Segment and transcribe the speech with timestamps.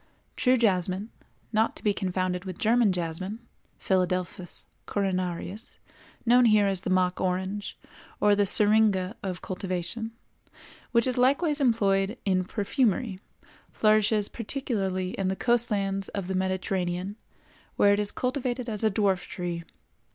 [0.35, 3.37] True jasmine—not to be confounded with German jasmine
[3.77, 5.77] (Philadelphus coronarius,
[6.25, 7.77] known here as the mock orange,
[8.19, 10.13] or the Syringa of cultivation)
[10.91, 17.15] which is likewise employed in perfumery—flourishes particularly in the coast lands of the Mediterranean,
[17.75, 19.63] where it is cultivated as a dwarf tree.